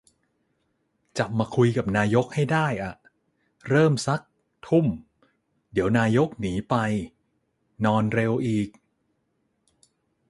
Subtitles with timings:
[1.17, 2.93] จับมาคุยกับนายกให้ได้อะ
[3.69, 4.21] เริ่มซัก
[4.67, 4.85] ทุ่ม
[5.71, 6.75] เดี๋ยวนายกหนีไป
[7.85, 8.69] นอนเร็วอีก